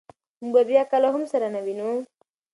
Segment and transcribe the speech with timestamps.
[0.41, 1.89] موږ به بیا کله هم سره نه وینو.